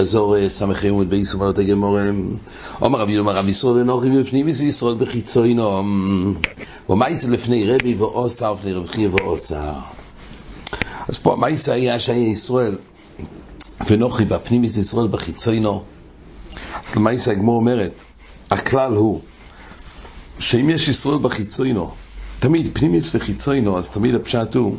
חזור 0.00 0.48
סמכי 0.48 0.88
עמוד 0.88 1.10
בייס 1.10 1.34
אומרת 1.34 1.58
הגמור 1.58 1.98
אומר 2.82 2.98
רבי 3.00 3.18
אומר 3.18 3.36
רבי 3.36 3.50
ישראל 3.50 3.74
ונוחי 3.74 4.10
בפנימיס 4.10 4.60
וישראל 4.60 4.94
בחיצוינו 4.94 5.82
ומייס 6.88 7.24
לפני 7.24 7.64
רבי 7.66 7.94
ועושה 7.94 8.52
לפני 8.52 8.72
רבי 8.72 8.88
חיה 8.88 9.08
ועושה 9.14 9.72
אז 11.08 11.18
פה 11.18 11.32
המייס 11.32 11.68
היה 11.68 11.98
שהיה 11.98 12.28
ישראל 12.28 12.78
ונוחי 13.86 14.24
בפנימיס 14.24 14.76
וישראל 14.76 15.06
בחיצוינו 15.06 15.82
אז 16.86 16.96
למייס 16.96 17.28
הגמור 17.28 17.56
אומרת 17.56 18.04
הכלל 18.50 18.92
הוא 18.92 19.20
שאם 20.38 20.70
יש 20.70 20.88
ישראל 20.88 21.18
בחיצוינו 21.18 21.90
תמיד 22.38 22.70
פנימיס 22.72 23.14
וחיצוינו 23.14 23.78
אז 23.78 23.90
תמיד 23.90 24.14
הפשט 24.14 24.54
הוא 24.54 24.76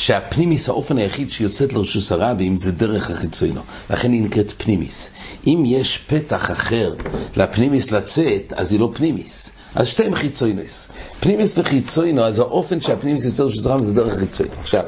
שהפנימיס, 0.00 0.68
האופן 0.68 0.98
היחיד 0.98 1.32
שיוצאת 1.32 1.72
לרשוס 1.72 2.12
הרבים 2.12 2.56
זה 2.56 2.72
דרך 2.72 3.10
החיצוינו, 3.10 3.60
לכן 3.90 4.12
היא 4.12 4.22
נקראת 4.22 4.52
פנימיס. 4.62 5.10
אם 5.46 5.62
יש 5.66 5.98
פתח 5.98 6.50
אחר 6.50 6.94
לפנימיס 7.36 7.90
לצאת, 7.90 8.52
אז 8.56 8.72
היא 8.72 8.80
לא 8.80 8.90
פנימיס. 8.94 9.52
אז 9.74 9.88
שתיהם 9.88 10.14
חיצוינוס. 10.14 10.88
פנימיס 11.20 11.58
וחיצוינו, 11.58 12.22
אז 12.22 12.38
האופן 12.38 12.80
שהפנימיס 12.80 13.24
יוצא 13.24 13.42
לרשוס 13.42 13.66
הרבים 13.66 13.84
זה 13.84 13.92
דרך 13.92 14.14
החיצוינו. 14.14 14.54
עכשיו, 14.60 14.84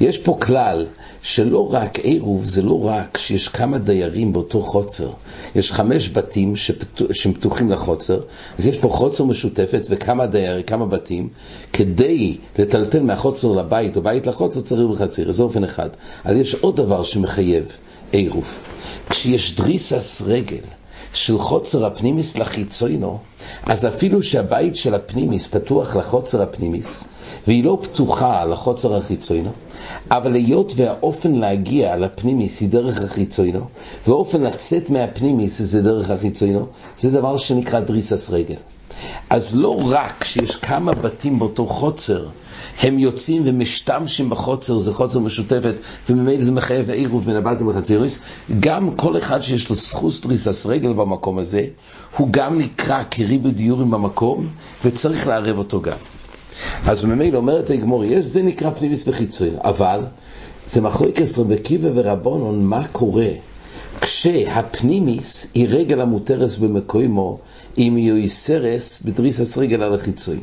יש 0.00 0.18
פה 0.18 0.38
כלל 0.42 0.86
שלא 1.22 1.72
רק 1.72 1.98
עירוב, 1.98 2.44
זה 2.46 2.62
לא 2.62 2.84
רק 2.84 3.18
שיש 3.18 3.48
כמה 3.48 3.78
דיירים 3.78 4.32
באותו 4.32 4.62
חוצר. 4.62 5.10
יש 5.54 5.72
חמש 5.72 6.08
בתים 6.08 6.56
שפתוח, 6.56 7.12
שפתוחים 7.12 7.70
לחוצר, 7.70 8.20
אז 8.58 8.66
יש 8.66 8.76
פה 8.76 8.88
חוצר 8.88 9.24
משותפת 9.24 9.82
וכמה 9.90 10.26
דיירים, 10.26 10.62
כמה 10.62 10.86
בתים. 10.86 11.28
כדי 11.72 12.36
לטלטל 12.58 13.02
מהחוצר 13.02 13.52
לבית 13.52 13.96
או 13.96 14.02
בית 14.02 14.26
לחוצר 14.26 14.60
צריך 14.60 14.90
בחציר, 14.90 15.32
זה 15.32 15.42
אופן 15.42 15.64
אחד. 15.64 15.88
אז 16.24 16.36
יש 16.36 16.54
עוד 16.54 16.76
דבר 16.76 17.04
שמחייב 17.04 17.64
עירוב. 18.12 18.58
כשיש 19.10 19.56
דריסס 19.56 20.22
רגל, 20.26 20.64
של 21.12 21.38
חוצר 21.38 21.86
הפנימיס 21.86 22.38
לחיצוינו, 22.38 23.18
אז 23.62 23.86
אפילו 23.86 24.22
שהבית 24.22 24.76
של 24.76 24.94
הפנימיס 24.94 25.46
פתוח 25.46 25.96
לחוצר 25.96 26.42
הפנימיס, 26.42 27.04
והיא 27.46 27.64
לא 27.64 27.78
פתוחה 27.82 28.44
לחוצר 28.44 28.96
החיצוינו, 28.96 29.50
אבל 30.10 30.34
היות 30.34 30.72
והאופן 30.76 31.32
להגיע 31.32 31.96
לפנימיס 31.96 32.60
היא 32.60 32.68
דרך 32.68 33.02
החיצוינו, 33.02 33.64
ואופן 34.06 34.42
לצאת 34.42 34.90
מהפנימיס 34.90 35.62
זה 35.62 35.82
דרך 35.82 36.10
החיצוינו, 36.10 36.66
זה 36.98 37.10
דבר 37.10 37.36
שנקרא 37.36 37.80
דריסס 37.80 38.30
רגל. 38.30 38.56
אז 39.30 39.56
לא 39.56 39.82
רק 39.90 40.24
שיש 40.24 40.56
כמה 40.56 40.92
בתים 40.92 41.38
באותו 41.38 41.66
חוצר, 41.66 42.28
הם 42.80 42.98
יוצאים 42.98 43.42
ומשתמשים 43.44 44.30
בחוצר, 44.30 44.78
זה 44.78 44.92
חוצר 44.92 45.18
משותפת, 45.18 45.74
וממילא 46.08 46.44
זה 46.44 46.52
מחייב 46.52 46.90
עירוב 46.90 47.24
בין 47.24 47.36
הבלטים 47.36 47.68
וחציריס, 47.68 48.18
גם 48.60 48.94
כל 48.94 49.18
אחד 49.18 49.40
שיש 49.42 49.70
לו 49.70 49.76
סחוס 49.76 50.20
דריסס 50.20 50.66
רגל 50.66 50.92
במקום 50.92 51.38
הזה, 51.38 51.64
הוא 52.16 52.28
גם 52.30 52.58
נקרא 52.58 53.02
כריבו 53.10 53.50
דיורים 53.50 53.90
במקום, 53.90 54.48
וצריך 54.84 55.26
לערב 55.26 55.58
אותו 55.58 55.80
גם. 55.80 55.96
אז 56.86 57.04
ממילא 57.04 57.38
אומרת 57.38 57.70
הגמור, 57.70 58.04
יש, 58.04 58.24
זה 58.24 58.42
נקרא 58.42 58.70
פנימיס 58.70 59.08
וחיצוי, 59.08 59.50
אבל 59.64 60.00
זה 60.66 60.80
מחלוקת 60.80 61.38
רבי 61.38 61.58
קיבא 61.58 61.88
ורבונון, 61.94 62.64
מה 62.64 62.88
קורה? 62.88 63.28
כשהפנימיס 64.00 65.46
היא 65.54 65.66
רגל 65.70 66.00
המותרס 66.00 66.56
במקוימו, 66.56 67.38
אם 67.78 67.96
היא 67.96 68.12
יסרס 68.12 69.02
בדריסס 69.04 69.58
רגל 69.58 69.82
על 69.82 69.94
החיצוי. 69.94 70.40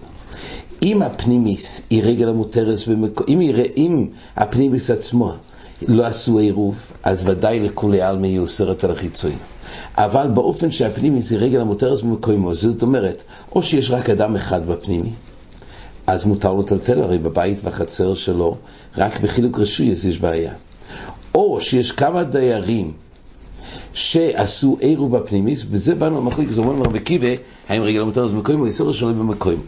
אם 0.83 1.01
הפנימיס 1.01 1.81
היא 1.89 2.03
רגל 2.03 2.29
המותרס 2.29 2.87
במקוימו, 2.87 3.41
אם, 3.41 3.55
אם 3.77 4.07
הפנימיס 4.35 4.89
עצמו 4.89 5.33
לא 5.87 6.05
עשו 6.05 6.37
עירוב, 6.39 6.91
אז 7.03 7.27
ודאי 7.27 7.59
לכולי 7.59 8.01
עלמי 8.01 8.27
היא 8.27 8.39
אוסרת 8.39 8.83
על 8.83 8.91
החיצוי. 8.91 9.35
אבל 9.97 10.27
באופן 10.27 10.71
שהפנימיס 10.71 11.31
היא 11.31 11.39
רגל 11.39 11.61
המותרס 11.61 12.01
במקוימו, 12.01 12.55
זאת 12.55 12.81
אומרת, 12.83 13.23
או 13.55 13.63
שיש 13.63 13.91
רק 13.91 14.09
אדם 14.09 14.35
אחד 14.35 14.67
בפנימי, 14.67 15.11
אז 16.07 16.25
מותר 16.25 16.53
לו 16.53 16.61
לטלטל, 16.61 17.01
הרי 17.01 17.17
בבית 17.17 17.63
והחצר 17.63 18.15
שלו, 18.15 18.57
רק 18.97 19.21
בחילוק 19.21 19.59
רשוי 19.59 19.85
יש 19.85 20.19
בעיה. 20.19 20.53
או 21.35 21.61
שיש 21.61 21.91
כמה 21.91 22.23
דיירים 22.23 22.91
שעשו 23.95 24.77
עירוב 24.79 25.17
בפנימיס, 25.17 25.65
וזה 25.71 25.95
באנו 25.95 26.21
למחליק, 26.21 26.49
זה 26.49 26.61
אומר 26.61 26.85
רבי 26.85 26.99
קיבה, 26.99 27.27
האם 27.69 27.81
רגל 27.81 28.01
המותרת 28.01 28.31
במקוים 28.31 28.61
או 28.61 28.65
איסור 28.65 28.93
שלו 28.93 29.13
במקוים. 29.13 29.59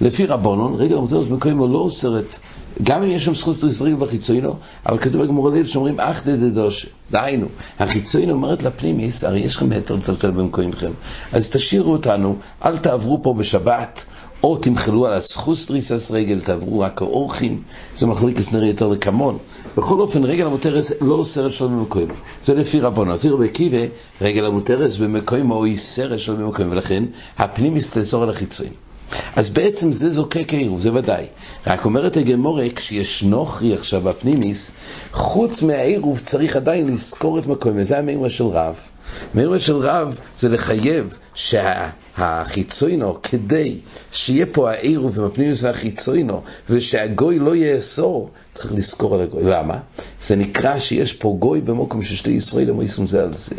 לפי 0.00 0.26
רבונון, 0.26 0.74
רגל 0.74 0.96
המותרת 0.96 1.26
במקוים 1.26 1.58
הוא 1.58 1.68
לא 1.68 1.78
אוסרת, 1.78 2.38
גם 2.82 3.02
אם 3.02 3.10
יש 3.10 3.24
שם 3.24 3.34
זכות 3.34 3.56
ישראל 3.62 3.94
בחיצוינו, 3.94 4.56
אבל 4.86 4.98
כתוב 4.98 5.22
בגמור 5.22 5.48
הליל 5.48 5.66
שאומרים 5.66 6.00
אך 6.00 6.26
דדדוש, 6.26 6.86
דהיינו, 7.10 7.46
החיצוינו 7.78 8.32
אומרת 8.32 8.62
לפנימיס, 8.62 9.24
הרי 9.24 9.40
יש 9.40 9.56
לכם 9.56 9.72
היתר 9.72 9.96
לטלטל 9.96 10.30
במקוימכם, 10.30 10.90
אז 11.32 11.50
תשאירו 11.50 11.92
אותנו, 11.92 12.36
אל 12.64 12.78
תעברו 12.78 13.22
פה 13.22 13.34
בשבת, 13.34 14.04
או 14.42 14.56
תמחלו 14.56 15.06
על 15.06 15.12
הסחוס 15.12 15.68
דריסס 15.68 16.10
רגל, 16.10 16.40
תעברו 16.40 16.80
רק 16.80 17.02
האורחים, 17.02 17.62
זה 17.96 18.06
מחליק 18.06 18.38
נראה 18.52 18.66
יותר 18.66 18.88
לכמון. 18.88 19.38
בכל 19.76 20.00
אופן, 20.00 20.24
רגל 20.24 20.46
המותרס 20.46 20.92
לא 21.00 21.14
אוסרת 21.14 21.52
שלו 21.52 21.68
במקוים. 21.68 22.08
זה 22.44 22.54
לפי 22.54 22.80
רבונו. 22.80 23.14
לפי 23.14 23.28
רבי 23.28 23.48
קיבה, 23.48 23.86
רגל 24.20 24.44
המותרס 24.44 24.96
במקוים 24.96 25.50
או 25.50 25.64
איסרת 25.64 26.20
שלו 26.20 26.36
במקוים, 26.36 26.70
ולכן 26.70 27.04
הפנים 27.38 27.74
מסתסור 27.74 28.22
על 28.22 28.30
החיצויים. 28.30 28.89
אז 29.36 29.48
בעצם 29.48 29.92
זה 29.92 30.10
זוקק 30.10 30.52
עירוב, 30.52 30.80
זה 30.80 30.94
ודאי. 30.94 31.26
רק 31.66 31.84
אומרת 31.84 32.16
הגמורה, 32.16 32.66
כשיש 32.76 33.22
נוכרי 33.22 33.74
עכשיו 33.74 34.00
בפנימיס, 34.00 34.72
חוץ 35.12 35.62
מהעירוב 35.62 36.18
צריך 36.18 36.56
עדיין 36.56 36.86
לזכור 36.88 37.38
את 37.38 37.46
מקום, 37.46 37.72
וזה 37.76 37.98
המימרה 37.98 38.30
של 38.30 38.44
רב. 38.44 38.89
מימרה 39.34 39.58
של 39.58 39.76
רב 39.76 40.18
זה 40.36 40.48
לחייב 40.48 41.18
שהחיצוינו, 41.34 43.18
כדי 43.22 43.78
שיהיה 44.12 44.46
פה 44.46 44.70
העירוב 44.70 45.20
עם 45.20 45.26
הפנימיס 45.26 45.62
והחיצוינו, 45.62 46.42
ושהגוי 46.70 47.38
לא 47.38 47.56
יאסור, 47.56 48.30
צריך 48.54 48.72
לזכור 48.72 49.14
על 49.14 49.20
הגוי. 49.20 49.42
למה? 49.44 49.78
זה 50.22 50.36
נקרא 50.36 50.78
שיש 50.78 51.12
פה 51.12 51.36
גוי 51.38 51.60
במקום 51.60 52.02
ששתי 52.02 52.30
ישראל 52.30 52.70
הם 52.70 52.76
אויסרים 52.78 53.08
זה 53.08 53.22
על 53.22 53.32
זה. 53.32 53.54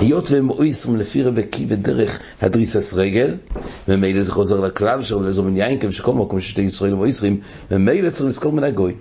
היות 0.00 0.30
והם 0.30 0.50
אויסרים 0.50 0.96
לפי 0.96 1.22
רבקי 1.22 1.66
ודרך 1.68 2.18
הדריסס 2.42 2.94
רגל, 2.94 3.36
ומילא 3.88 4.22
זה 4.22 4.32
חוזר 4.32 4.60
לכלל 4.60 5.02
שלו, 5.02 5.22
לאזור 5.22 5.44
מן 5.44 5.78
כיוון 5.78 5.92
שכל 5.92 6.14
מקום 6.14 6.40
ששתי 6.40 6.60
ישראל 6.60 6.92
הם 6.92 6.98
אויסרים, 6.98 7.40
ומילא 7.70 8.10
צריך 8.10 8.28
לזכור 8.28 8.52
מן 8.52 8.64
הגוי. 8.64 8.94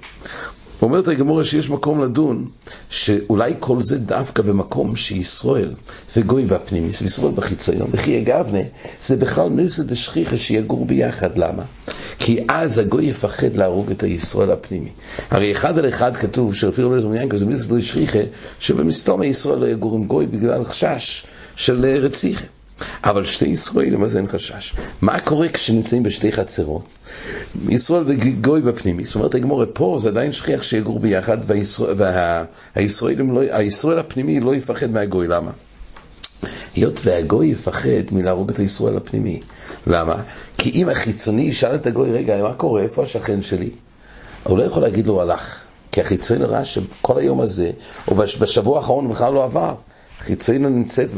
אומרת 0.82 1.08
הגמורה 1.08 1.44
שיש 1.44 1.70
מקום 1.70 2.04
לדון 2.04 2.48
שאולי 2.90 3.54
כל 3.60 3.82
זה 3.82 3.98
דווקא 3.98 4.44
במקום 4.44 4.96
שישראל 4.96 5.74
וגוי 6.18 6.46
בפנימיס 6.46 7.02
וישראל 7.02 7.32
בחיציון 7.32 7.90
וכי 7.92 8.12
יגבנה 8.12 8.60
זה 9.02 9.16
בכלל 9.16 9.50
ניסה 9.50 9.84
דשכיחה 9.84 10.38
שיגור 10.38 10.86
ביחד, 10.86 11.38
למה? 11.38 11.64
כי 12.20 12.40
אז 12.48 12.78
הגוי 12.78 13.06
יפחד 13.06 13.56
להרוג 13.56 13.92
את 13.92 14.04
הישראל 14.04 14.52
הפנימי. 14.52 14.90
הרי 15.32 15.52
אחד 15.52 15.80
על 15.80 15.90
אחד 15.90 16.18
כתוב 16.18 16.56
שלפי 16.56 16.84
רבי 16.84 17.02
זמן 17.02 17.16
ינקו 17.16 17.38
זה 17.38 17.46
ניסה 17.46 17.76
דשכיחה 17.76 18.20
שבמסתום 18.60 19.22
הישראל 19.22 19.60
לא 19.60 19.68
יגור 19.68 19.96
עם 19.96 20.06
גוי 20.06 20.26
בגלל 20.26 20.66
חשש 20.66 21.26
של 21.56 21.86
רציחה. 21.86 22.46
אבל 23.04 23.26
שתי 23.26 23.46
ישראלים 23.46 24.04
אז 24.04 24.18
אין 24.18 24.28
חשש. 24.28 24.76
מה 25.02 25.20
קורה 25.20 25.50
כשנמצאים 25.50 26.04
בשתי 26.04 26.32
חצרות? 26.32 26.86
ישראל 27.70 28.04
וגוי 28.08 28.62
בפנימי, 28.62 29.04
זאת 29.04 29.16
אומרת 29.16 29.36
הגמורה 29.36 29.66
פה 29.66 29.98
זה 30.02 30.10
עדיין 30.10 30.32
שכיח 30.32 30.64
שיגור 30.64 31.00
ביחד 31.00 31.38
והישראל 31.48 31.96
לא, 33.18 34.00
הפנימי 34.00 34.40
לא 34.40 34.56
יפחד 34.56 34.92
מהגוי, 34.92 35.28
למה? 35.28 35.52
היות 36.76 37.00
והגוי 37.04 37.48
יפחד 37.48 37.90
מלהרוג 38.12 38.50
את 38.50 38.60
הישראל 38.60 38.98
הפנימי. 38.98 39.40
למה? 39.88 40.16
כי 40.58 40.70
אם 40.70 40.90
החיצוני 40.90 41.42
ישאל 41.42 41.76
את 41.76 41.88
הגוי, 41.88 42.12
רגע, 42.12 42.44
מה 42.44 42.54
קורה? 42.54 42.82
איפה 42.82 43.04
השכן 43.04 43.42
שלי? 43.42 43.70
הוא 44.44 44.58
לא 44.58 44.64
יכול 44.64 44.82
להגיד 44.82 45.08
לו, 45.08 45.22
הלך. 45.22 45.60
כי 45.92 46.02
החיצוני 46.02 46.46
ראה 46.46 46.66
שכל 46.66 47.18
היום 47.18 47.42
הזה, 47.42 47.72
או 48.08 48.16
בשבוע 48.16 48.78
האחרון 48.78 49.10
בכלל 49.10 49.34
לא 49.34 49.44
עבר. 49.44 49.74
חיצונו 50.22 50.70
נמצאת 50.70 51.10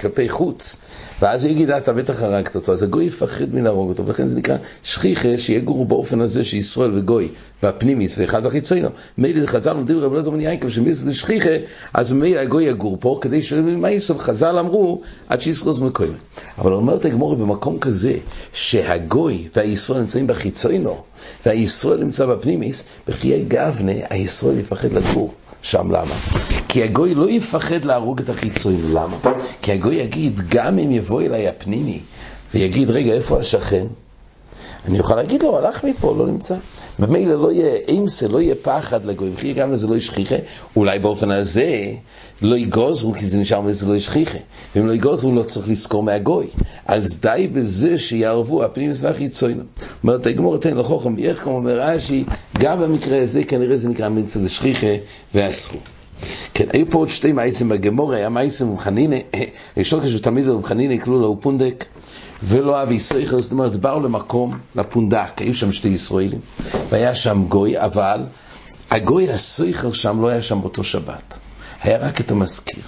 כלפי 0.00 0.28
חוץ, 0.28 0.76
ואז 1.20 1.44
הוא 1.44 1.52
יגיד, 1.52 1.70
אתה 1.70 1.92
בטח 1.92 2.22
הרגת 2.22 2.54
אותו, 2.54 2.72
אז 2.72 2.82
הגוי 2.82 3.04
יפחד 3.04 3.54
מלהרוג 3.54 3.88
אותו, 3.88 4.06
ולכן 4.06 4.26
זה 4.26 4.36
נקרא 4.36 4.56
שכיחה 4.82 5.28
שיגורו 5.38 5.84
באופן 5.84 6.20
הזה 6.20 6.44
שישראל 6.44 6.90
וגוי, 6.94 7.28
והפנימיס 7.62 8.18
ואחד 8.18 8.44
בחיצונו. 8.44 8.88
מילא 9.18 9.46
חז"ל 9.46 9.72
לומדים 9.72 9.98
רבי 9.98 10.14
אלעזר 10.14 10.30
בן 10.30 10.40
יעקב 10.40 10.68
שמיס 10.68 11.04
שכיחה, 11.12 11.50
אז 11.94 12.12
מילא 12.12 12.40
הגוי 12.40 12.64
יגור 12.64 12.96
פה, 13.00 13.18
כדי 13.20 13.42
שמה 13.42 13.90
יסוד 13.90 14.18
חז"ל 14.18 14.58
אמרו, 14.58 15.02
עד 15.28 15.40
שישראל 15.40 15.74
זה 15.74 15.84
מקוים. 15.84 16.14
אבל 16.58 16.72
אומרת 16.72 17.04
הגמורי 17.04 17.36
במקום 17.36 17.78
כזה, 17.78 18.14
שהגוי 18.52 19.48
והישראל 19.56 20.00
נמצאים 20.00 20.26
בחיצונו, 20.26 21.02
והישראל 21.46 22.04
נמצא 22.04 22.26
בפנימיס, 22.26 22.84
בכי 23.08 23.44
גבנה, 23.48 23.92
הישראל 24.10 24.58
יפחד 24.58 24.92
לגור. 24.92 25.34
שם 25.62 25.90
למה? 25.90 26.14
כי 26.68 26.82
הגוי 26.82 27.14
לא 27.14 27.30
יפחד 27.30 27.84
להרוג 27.84 28.20
את 28.20 28.28
החיצון, 28.36 28.90
למה? 28.90 29.16
כי 29.62 29.72
הגוי 29.72 29.94
יגיד, 29.94 30.40
גם 30.48 30.78
אם 30.78 30.92
יבוא 30.92 31.22
אליי 31.22 31.48
הפנימי 31.48 32.00
ויגיד, 32.54 32.90
רגע, 32.90 33.12
איפה 33.12 33.38
השכן? 33.38 33.86
אני 34.88 34.98
אוכל 34.98 35.14
להגיד 35.14 35.42
לו, 35.42 35.58
הלך 35.58 35.84
מפה, 35.84 36.14
לא 36.18 36.26
נמצא. 36.26 36.54
ומילא 36.98 37.34
לא 37.42 37.52
יהיה 37.52 37.76
אימסה, 37.88 38.28
לא 38.28 38.40
יהיה 38.40 38.54
פחד 38.62 39.04
לגוי, 39.04 39.30
וכי 39.34 39.52
גם 39.52 39.72
לזה 39.72 39.86
לא 39.86 39.96
ישכיחה, 39.96 40.36
אולי 40.76 40.98
באופן 40.98 41.30
הזה 41.30 41.84
לא 42.42 42.56
יגוזרו, 42.56 43.12
כי 43.12 43.26
זה 43.26 43.38
נשאר 43.38 43.60
מזה 43.60 43.86
לא 43.86 43.96
ישכיחה. 43.96 44.38
ואם 44.76 44.86
לא 44.86 44.92
יגוזרו, 44.92 45.32
לא 45.32 45.42
צריך 45.42 45.68
לזכור 45.68 46.02
מהגוי. 46.02 46.46
אז 46.86 47.18
די 47.20 47.50
בזה 47.52 47.98
שיערבו 47.98 48.64
הפנים 48.64 48.90
והחיצונו. 49.00 49.62
אומרת 50.02 50.26
הגמור 50.26 50.58
תן 50.58 50.76
לחוכם, 50.76 51.18
איך 51.18 51.42
כמו 51.42 51.56
אומר 51.56 51.80
רש"י, 51.80 52.24
גם 52.58 52.80
במקרה 52.80 53.22
הזה 53.22 53.44
כנראה 53.44 53.76
זה 53.76 53.88
נקרא 53.88 54.08
מצד 54.08 54.44
השכיחה 54.44 54.94
ואסרו. 55.34 55.78
כן, 56.56 56.64
היו 56.72 56.90
פה 56.90 56.98
עוד 56.98 57.08
שתי 57.08 57.32
מייסים 57.32 57.68
בגמור, 57.68 58.12
היה 58.12 58.28
מייסים 58.28 58.70
עם 58.70 58.78
חנינה, 58.78 59.16
לו 59.76 60.00
כשהוא 60.02 60.20
תמיד 60.20 60.48
עם 60.48 60.62
חנינה, 60.62 60.94
יקלו 60.94 61.20
לו 61.20 61.40
פונדק. 61.40 61.84
ולא 62.42 62.82
אבי 62.82 63.00
סייכל, 63.00 63.40
זאת 63.40 63.52
אומרת, 63.52 63.76
באו 63.76 64.00
למקום, 64.00 64.58
לפונדק, 64.74 65.30
היו 65.36 65.54
שם 65.54 65.72
שתי 65.72 65.88
ישראלים, 65.88 66.40
והיה 66.90 67.14
שם 67.14 67.44
גוי, 67.48 67.78
אבל 67.78 68.24
הגוי 68.90 69.30
הסייכל 69.30 69.92
שם 69.92 70.20
לא 70.20 70.28
היה 70.28 70.42
שם 70.42 70.60
באותו 70.60 70.84
שבת, 70.84 71.38
היה 71.82 71.98
רק 71.98 72.20
את 72.20 72.30
המזכיר. 72.30 72.82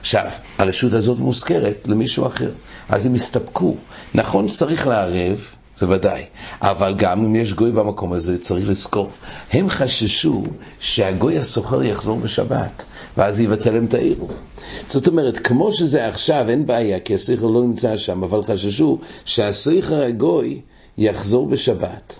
עכשיו, 0.00 0.26
הרשות 0.58 0.92
הזאת 0.92 1.18
מוזכרת 1.18 1.86
למישהו 1.86 2.26
אחר, 2.26 2.50
אז 2.88 3.06
הם 3.06 3.14
הסתפקו. 3.14 3.76
נכון 4.14 4.48
שצריך 4.48 4.86
לערב, 4.86 5.44
זה 5.80 5.88
ודאי, 5.88 6.24
אבל 6.62 6.94
גם 6.98 7.24
אם 7.24 7.36
יש 7.36 7.54
גוי 7.54 7.72
במקום 7.72 8.12
הזה, 8.12 8.38
צריך 8.38 8.68
לזכור. 8.68 9.10
הם 9.52 9.70
חששו 9.70 10.44
שהגוי 10.80 11.38
הסוחר 11.38 11.82
יחזור 11.82 12.18
בשבת, 12.18 12.84
ואז 13.16 13.40
יבטל 13.40 13.70
להם 13.70 13.84
את 13.84 13.94
העירוב. 13.94 14.32
זאת 14.88 15.06
אומרת, 15.06 15.38
כמו 15.38 15.72
שזה 15.72 16.08
עכשיו, 16.08 16.44
אין 16.48 16.66
בעיה, 16.66 17.00
כי 17.00 17.14
הסכר 17.14 17.46
לא 17.46 17.62
נמצא 17.62 17.96
שם, 17.96 18.22
אבל 18.22 18.42
חששו 18.42 18.98
שהסכר 19.24 20.02
הגוי 20.02 20.60
יחזור 20.98 21.46
בשבת. 21.46 22.18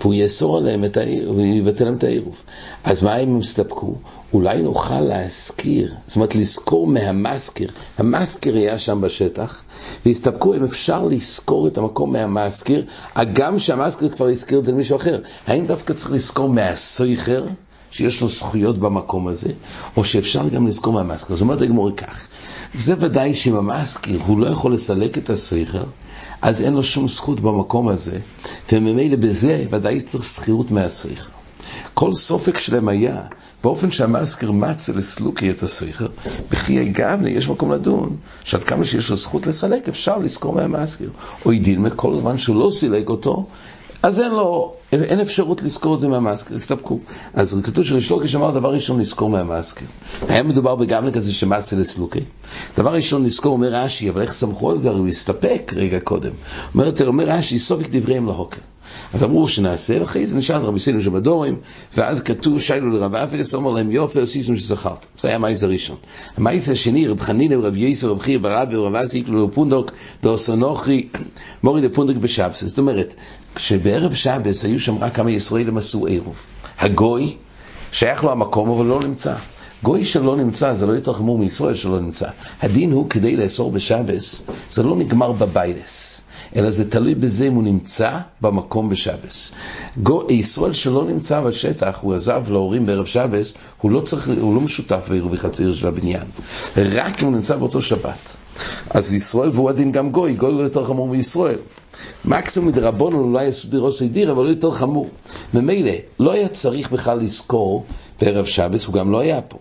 והוא 0.00 0.14
יאסור 0.14 0.56
עליהם 0.56 0.84
את 0.84 0.96
העיר, 0.96 1.28
הוא 1.28 1.40
יבטל 1.40 1.84
להם 1.84 1.94
את 1.94 2.04
העירוב. 2.04 2.42
אז 2.84 3.02
מה 3.02 3.16
אם 3.16 3.28
הם 3.28 3.38
הסתפקו? 3.38 3.94
אולי 4.32 4.62
נוכל 4.62 5.00
להזכיר, 5.00 5.94
זאת 6.06 6.16
אומרת 6.16 6.34
לזכור 6.34 6.86
מהמזכיר. 6.86 7.70
המזכיר 7.98 8.56
היה 8.56 8.78
שם 8.78 9.00
בשטח, 9.00 9.62
והסתפקו 10.06 10.54
אם 10.54 10.64
אפשר 10.64 11.04
לזכור 11.04 11.66
את 11.66 11.78
המקום 11.78 12.12
מהמזכיר, 12.12 12.84
הגם 13.14 13.58
שהמזכיר 13.58 14.08
כבר 14.08 14.28
הזכיר 14.28 14.58
את 14.58 14.64
זה 14.64 14.72
למישהו 14.72 14.96
אחר. 14.96 15.20
האם 15.46 15.66
דווקא 15.66 15.92
צריך 15.92 16.12
לזכור 16.12 16.48
מהסויכר? 16.48 17.44
שיש 17.90 18.20
לו 18.20 18.28
זכויות 18.28 18.78
במקום 18.78 19.28
הזה, 19.28 19.50
או 19.96 20.04
שאפשר 20.04 20.48
גם 20.48 20.66
לזכור 20.66 20.92
מהמזכיר. 20.92 21.36
זאת 21.36 21.42
אומרת 21.42 21.62
הגמור 21.62 21.90
כך, 21.96 22.28
זה 22.74 22.94
ודאי 23.00 23.34
שאם 23.34 23.54
המזכיר 23.54 24.20
הוא 24.26 24.40
לא 24.40 24.46
יכול 24.46 24.74
לסלק 24.74 25.18
את 25.18 25.30
הסכר, 25.30 25.84
אז 26.42 26.62
אין 26.62 26.72
לו 26.72 26.84
שום 26.84 27.08
זכות 27.08 27.40
במקום 27.40 27.88
הזה, 27.88 28.18
וממילא 28.72 29.16
בזה 29.16 29.64
ודאי 29.70 30.00
צריך 30.00 30.24
שכירות 30.24 30.70
מהסכר. 30.70 31.24
כל 31.94 32.12
סופק 32.14 32.58
שלהם 32.58 32.88
היה, 32.88 33.22
באופן 33.62 33.90
שהמזכיר 33.90 34.52
מצא 34.52 34.92
לסלוקי 34.92 35.50
את 35.50 35.62
הסכר, 35.62 36.06
בכי 36.50 36.80
הגבנה 36.80 37.30
יש 37.30 37.48
מקום 37.48 37.72
לדון, 37.72 38.16
שעד 38.44 38.64
כמה 38.64 38.84
שיש 38.84 39.10
לו 39.10 39.16
זכות 39.16 39.46
לסלק, 39.46 39.88
אפשר 39.88 40.18
לזכור 40.18 40.54
מהמזכיר. 40.54 41.10
או 41.44 41.52
ידין 41.52 41.86
כל 41.96 42.16
זמן 42.16 42.38
שהוא 42.38 42.56
לא 42.56 42.70
סילק 42.70 43.08
אותו, 43.08 43.46
אז 44.02 44.20
אין 44.20 44.30
לו, 44.30 44.74
אין 44.92 45.20
אפשרות 45.20 45.62
לזכור 45.62 45.94
את 45.94 46.00
זה 46.00 46.08
מהמאסקר, 46.08 46.54
הסתפקו. 46.54 46.98
אז 47.34 47.60
כתוב 47.64 47.84
שרישלוקש 47.84 48.34
אמר 48.34 48.50
דבר 48.50 48.72
ראשון 48.72 49.00
לזכור 49.00 49.30
מהמאסקר. 49.30 49.84
היה 50.28 50.42
מדובר 50.42 50.76
בגמלה 50.76 51.12
כזה 51.12 51.32
שמאסה 51.32 51.76
לסלוקי. 51.76 52.20
דבר 52.76 52.94
ראשון 52.94 53.24
לזכור, 53.24 53.52
אומר 53.52 53.68
רש"י, 53.72 54.10
אבל 54.10 54.22
איך 54.22 54.32
סמכו 54.32 54.70
על 54.70 54.78
זה? 54.78 54.88
הרי 54.88 54.98
הוא 54.98 55.08
הסתפק 55.08 55.72
רגע 55.76 56.00
קודם. 56.00 56.32
אומר, 57.06 57.24
רש"י, 57.26 57.58
סופק 57.58 57.88
דבריהם 57.90 58.26
להוקר. 58.26 58.60
אז 59.14 59.24
אמרו 59.24 59.48
שנעשה, 59.48 60.00
ואחרי 60.00 60.26
זה 60.26 60.36
נשאל 60.36 60.56
רבי 60.56 60.78
סיינו 60.78 61.00
שבדורים, 61.00 61.56
ואז 61.96 62.20
כתוב 62.20 62.60
שיילו 62.60 62.90
לרב 62.90 63.14
אפס, 63.14 63.54
אומר 63.54 63.70
להם 63.70 63.90
יופי, 63.90 64.20
עשיתם 64.20 64.56
שזכרת. 64.56 65.06
זה 65.20 65.28
היה 65.28 65.36
המייס 65.36 65.62
הראשון. 65.62 65.96
המייס 66.36 66.68
השני, 66.68 67.06
רב 67.06 67.20
חנינא 67.20 67.54
ורב 67.54 67.76
יסו, 67.76 68.12
רב 68.12 68.20
חייא 68.20 68.38
ברבי, 68.38 68.76
ורב 68.76 68.94
אסי, 68.94 69.18
יקלו 69.18 69.46
לפונדוק, 69.46 69.90
דורסונוכי, 70.22 71.08
מורי 71.62 71.80
לפונדוק 71.80 72.16
בשבס. 72.16 72.64
זאת 72.64 72.78
אומרת, 72.78 73.14
כשבערב 73.58 74.14
שבס 74.14 74.64
היו 74.64 74.80
שם 74.80 74.98
רק 74.98 75.14
כמה 75.14 75.30
ישראלים 75.30 75.78
עשו 75.78 76.06
עירוב. 76.06 76.36
הגוי, 76.78 77.36
שייך 77.92 78.24
לו 78.24 78.32
המקום, 78.32 78.70
אבל 78.70 78.86
לא 78.86 79.00
נמצא. 79.02 79.34
גוי 79.82 80.04
שלא 80.04 80.36
נמצא, 80.36 80.74
זה 80.74 80.86
לא 80.86 80.92
יותר 80.92 81.12
חמור 81.12 81.38
מישראל 81.38 81.74
שלא 81.74 82.00
נמצא. 82.00 82.26
הדין 82.62 82.92
הוא 82.92 83.10
כדי 83.10 83.36
לאסור 83.36 83.70
בשבס, 83.70 84.42
זה 84.70 84.82
לא 84.82 84.96
נגמר 84.96 85.32
בביילס. 85.32 86.20
אלא 86.56 86.70
זה 86.70 86.90
תלוי 86.90 87.14
בזה 87.14 87.46
אם 87.46 87.54
הוא 87.54 87.62
נמצא 87.62 88.10
במקום 88.40 88.88
בשבס. 88.88 89.52
ישראל 90.30 90.72
שלא 90.72 91.04
נמצא 91.04 91.40
בשטח, 91.40 91.98
הוא 92.00 92.14
עזב 92.14 92.44
להורים 92.48 92.86
בערב 92.86 93.06
שבס, 93.06 93.54
הוא 93.80 93.90
לא, 93.90 94.00
צריך, 94.00 94.30
הוא 94.40 94.54
לא 94.54 94.60
משותף 94.60 95.06
בעירוב 95.08 95.36
חציר 95.36 95.74
של 95.74 95.86
הבניין. 95.86 96.24
רק 96.76 97.22
אם 97.22 97.26
הוא 97.26 97.36
נמצא 97.36 97.56
באותו 97.56 97.82
שבת. 97.82 98.36
אז 98.90 99.14
ישראל, 99.14 99.50
והוא 99.52 99.70
הדין 99.70 99.92
גם 99.92 100.10
גוי, 100.10 100.34
גוי 100.34 100.52
לא 100.52 100.62
יותר 100.62 100.84
חמור 100.84 101.08
מישראל. 101.08 101.58
מקסימום 102.24 102.68
מדרבנו 102.68 103.20
אולי 103.20 103.44
יעשו 103.44 103.68
דירוסי 103.68 104.08
דיר, 104.08 104.32
אבל 104.32 104.44
לא 104.44 104.48
יותר 104.48 104.70
חמור. 104.70 105.08
ממילא, 105.54 105.92
לא 106.20 106.32
היה 106.32 106.48
צריך 106.48 106.90
בכלל 106.90 107.18
לזכור 107.18 107.84
בערב 108.20 108.44
שבס, 108.44 108.84
הוא 108.84 108.94
גם 108.94 109.12
לא 109.12 109.18
היה 109.18 109.40
פה. 109.40 109.58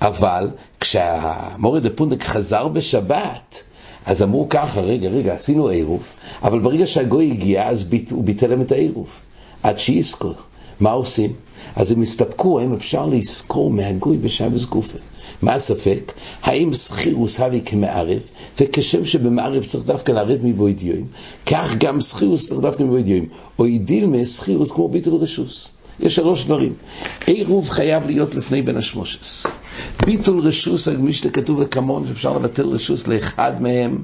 אבל 0.00 0.50
כשהמורד 0.80 1.86
הפונדק 1.86 2.22
חזר 2.22 2.68
בשבת, 2.68 3.62
אז 4.06 4.22
אמרו 4.22 4.48
ככה, 4.48 4.80
רגע, 4.80 5.08
רגע, 5.08 5.34
עשינו 5.34 5.68
עירוב, 5.68 6.02
אבל 6.42 6.58
ברגע 6.58 6.86
שהגוי 6.86 7.30
הגיע, 7.30 7.68
אז 7.68 7.84
ביט, 7.84 8.10
הוא 8.10 8.24
ביטל 8.24 8.46
להם 8.46 8.60
את 8.60 8.72
העירוב, 8.72 9.08
עד 9.62 9.78
שיזכור. 9.78 10.34
מה 10.80 10.90
עושים? 10.90 11.32
אז 11.76 11.92
הם 11.92 12.02
הסתפקו, 12.02 12.60
האם 12.60 12.72
אפשר 12.72 13.06
לזכור 13.06 13.70
מהגוי 13.70 14.16
בשבס 14.16 14.64
גופה. 14.64 14.98
מה 15.42 15.54
הספק? 15.54 16.12
האם 16.42 16.74
סחירוס 16.74 17.40
הווי 17.40 17.60
כמערב, 17.64 18.20
וכשם 18.60 19.04
שבמערב 19.04 19.64
צריך 19.64 19.84
דווקא 19.84 20.12
לערב 20.12 20.38
מבויד 20.42 20.82
יוים, 20.82 21.06
כך 21.46 21.74
גם 21.78 22.00
סחירוס 22.00 22.48
צריך 22.48 22.60
דווקא 22.60 22.82
מבויד 22.82 23.08
יוים, 23.08 23.28
או 23.58 23.66
ידילמה 23.66 24.24
סחירוס 24.24 24.72
כמו 24.72 24.88
ביטל 24.88 25.14
רשוס. 25.14 25.70
יש 26.02 26.14
שלוש 26.14 26.44
דברים. 26.44 26.74
עירוב 27.26 27.70
חייב 27.70 28.06
להיות 28.06 28.34
לפני 28.34 28.62
בן 28.62 28.76
השמושס. 28.76 29.46
ביטול 30.04 30.40
רשוס, 30.40 30.88
הגמישתא 30.88 31.28
כתוב 31.32 31.60
לקמון, 31.60 32.06
שאפשר 32.08 32.32
לבטל 32.32 32.66
רשוס 32.66 33.06
לאחד 33.06 33.62
מהם, 33.62 33.98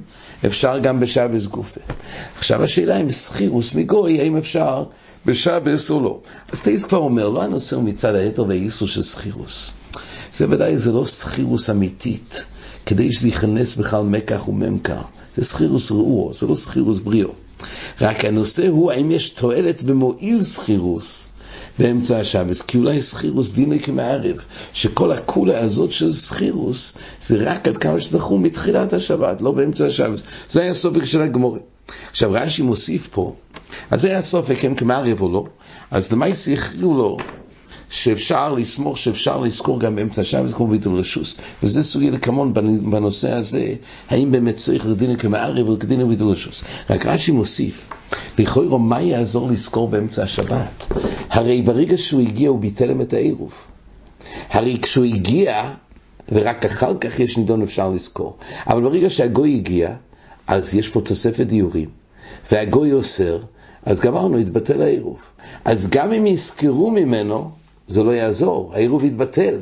אפשר 0.47 0.79
גם 0.79 1.01
בשבס 1.01 1.47
גופה. 1.47 1.81
עכשיו 2.39 2.63
השאלה 2.63 3.01
אם 3.01 3.11
סחירוס 3.11 3.75
מגוי, 3.75 4.21
האם 4.21 4.37
אפשר 4.37 4.85
בשבס 5.27 5.91
או 5.91 6.01
לא. 6.01 6.19
אז 6.53 6.63
טייס 6.63 6.85
כבר 6.85 6.99
אומר, 6.99 7.29
לא 7.29 7.45
הוא 7.73 7.83
מצד 7.83 8.15
היתר 8.15 8.45
והאיסור 8.49 8.89
של 8.89 9.03
סחירוס. 9.03 9.73
זה 10.35 10.47
ודאי, 10.51 10.79
זה 10.79 10.93
לא 10.93 11.05
סחירוס 11.05 11.71
אמיתית, 11.71 12.45
כדי 12.87 13.13
שזה 13.13 13.29
ייכנס 13.29 13.75
בכלל 13.75 14.03
מקח 14.03 14.49
וממכר. 14.49 15.03
זה 15.37 15.45
סחירוס 15.45 15.91
ראו, 15.91 16.31
זה 16.33 16.47
לא 16.47 16.55
סחירוס 16.55 16.99
בריאו. 16.99 17.31
רק 18.01 18.25
הנושא 18.25 18.69
הוא 18.69 18.93
האם 18.93 19.11
יש 19.11 19.31
תועלת 19.31 19.83
במועיל 19.83 20.43
סחירוס. 20.43 21.29
באמצע 21.79 22.19
השבס, 22.19 22.63
כי 22.63 22.79
אולי 22.79 23.03
סחירוס 23.03 23.53
דיני 23.53 23.81
כמערב, 23.81 24.37
שכל 24.73 25.13
הקולה 25.13 25.59
הזאת 25.59 25.93
של 25.93 26.13
סחירוס 26.13 26.97
זה 27.23 27.51
רק 27.51 27.69
עד 27.69 27.77
כמה 27.77 28.01
שזכו 28.01 28.39
מתחילת 28.39 28.93
השבת, 28.93 29.43
לא 29.43 29.51
באמצע 29.53 29.87
השבס. 29.87 30.23
זה 30.49 30.61
היה 30.63 30.75
סופק 30.75 31.05
של 31.05 31.21
הגמורת. 31.23 31.61
עכשיו 32.11 32.31
רש"י 32.33 32.63
מוסיף 32.63 33.09
פה, 33.13 33.35
אז 33.91 34.01
זה 34.01 34.09
היה 34.09 34.23
סופק, 34.23 34.65
הם 34.65 34.75
כמערב 34.75 35.23
או 35.23 35.33
לא, 35.33 35.45
אז 35.91 36.13
למעשה 36.13 36.53
הכריעו 36.53 36.97
לו 36.97 37.17
שאפשר 37.97 38.53
לסמוך, 38.53 38.99
שאפשר 38.99 39.41
לזכור 39.41 39.81
גם 39.81 39.97
באמצע 39.97 40.21
השבס 40.23 40.53
כמו 40.53 40.67
ביטול 40.67 40.99
רשוס. 40.99 41.39
וזה 41.63 41.83
סוגי 41.83 42.11
לקמון 42.11 42.53
בנושא 42.91 43.33
הזה, 43.33 43.75
האם 44.11 44.33
באמת 44.33 44.57
צריך 44.57 44.87
לדין 44.87 45.17
כמערב 45.17 45.69
או 45.69 45.75
לדין 45.75 46.09
ביטול 46.09 46.29
רשוס. 46.29 46.65
רק 46.91 47.07
רש"י 47.07 47.33
מוסיף, 47.33 47.91
לכאורה 48.39 48.79
מה 48.79 49.03
יעזור 49.03 49.49
לזכור 49.49 49.89
באמצע 49.89 50.23
השבת? 50.23 50.93
הרי 51.31 51.63
ברגע 51.63 51.99
שהוא 51.99 52.21
הגיע 52.21 52.49
הוא 52.49 52.59
ביטל 52.59 53.03
את 53.03 53.13
העירוב. 53.13 53.53
הרי 54.51 54.79
כשהוא 54.83 55.05
הגיע, 55.05 55.71
ורק 56.33 56.65
אחר 56.65 56.99
כך 57.01 57.21
יש 57.21 57.39
נידון 57.39 57.63
אפשר 57.63 57.91
לזכור. 57.91 58.37
אבל 58.67 58.83
ברגע 58.83 59.11
שהגוי 59.11 59.55
הגיע, 59.55 59.95
אז 60.47 60.75
יש 60.75 60.89
פה 60.89 61.01
תוספת 61.01 61.47
דיורים, 61.47 61.89
והגוי 62.53 62.93
אוסר, 62.93 63.39
אז 63.83 64.01
גמרנו, 64.01 64.39
התבטל 64.39 64.83
העירוב. 64.83 65.21
אז 65.65 65.89
גם 65.91 66.13
אם 66.13 66.27
יזכרו 66.27 66.91
ממנו, 66.91 67.51
זה 67.89 68.03
לא 68.03 68.11
יעזור, 68.11 68.73
העירוב 68.75 69.05
יתבטל. 69.05 69.55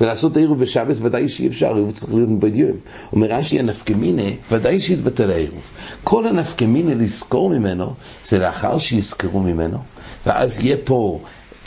ולעשות 0.00 0.36
העירוב 0.36 0.58
בשבס 0.58 0.98
ודאי 1.02 1.28
שאי 1.28 1.46
אפשר, 1.46 1.72
העירוב 1.72 1.92
צריך 1.92 2.14
להיות 2.14 2.40
בדיום. 2.40 2.76
אומר 3.12 3.26
רש"י 3.30 3.58
הנפקמינה, 3.58 4.22
ודאי 4.50 4.80
שיתבטל 4.80 5.30
העירוב. 5.30 5.62
כל 6.04 6.26
הנפקמינה 6.26 6.94
לזכור 6.94 7.50
ממנו, 7.50 7.94
זה 8.24 8.38
לאחר 8.38 8.78
שיזכרו 8.78 9.40
ממנו, 9.40 9.78
ואז 10.26 10.64
יהיה 10.64 10.76
פה, 10.84 11.20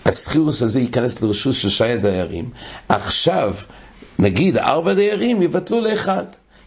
הסחירוס 0.05 0.61
הזה 0.61 0.79
ייכנס 0.79 1.21
לרשות 1.21 1.53
של 1.53 1.69
שי 1.69 1.85
הדיירים. 1.85 2.49
עכשיו, 2.89 3.55
נגיד 4.19 4.57
ארבע 4.57 4.93
דיירים 4.93 5.41
יבטלו 5.41 5.81
לאחד. 5.81 6.25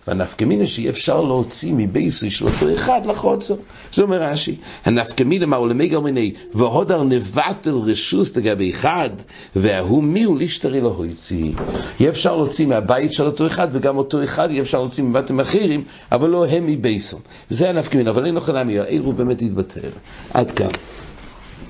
והנפקמינה 0.09 0.67
שאי 0.67 0.89
אפשר 0.89 1.23
להוציא 1.23 1.73
מבייסי 1.77 2.31
של 2.31 2.47
אותו 2.47 2.75
אחד 2.75 3.07
לחוצו. 3.07 3.57
זה 3.93 4.03
אומר 4.03 4.23
רש"י, 4.23 4.57
הנפקמינה 4.85 5.47
מהו 5.47 5.67
למגר 5.67 6.01
מיני, 6.01 6.33
והודר 6.55 7.03
נבטל 7.03 7.75
רשוס 7.75 8.37
לגבי 8.37 8.71
אחד, 8.71 9.11
וההוא 9.57 10.03
מי 10.03 10.23
הוא 10.23 10.39
לישתרי 10.39 10.81
לא 10.81 10.95
הוציא. 10.97 11.53
אי 12.01 12.09
אפשר 12.09 12.37
להוציא 12.37 12.67
מהבית 12.67 13.13
של 13.13 13.27
אותו 13.27 13.47
אחד, 13.47 13.69
וגם 13.73 13.97
אותו 13.97 14.25
אחד 14.25 14.51
אי 14.51 14.61
אפשר 14.61 14.81
להוציא 14.81 15.05
מבתים 15.05 15.41
אחרים, 15.41 15.85
אבל 16.13 16.31
לא 16.31 16.47
הם 16.47 16.67
מבייסום. 16.67 17.21
זה 17.51 17.69
הנפקמינה, 17.69 18.11
אבל 18.11 18.27
אין 18.27 18.37
אוכל 18.37 18.57
עמי, 18.57 18.79
העיר 18.79 19.03
הוא 19.03 19.15
באמת 19.15 19.43
התבטל. 19.43 19.91
עד 20.35 20.51
כאן. 20.51 20.69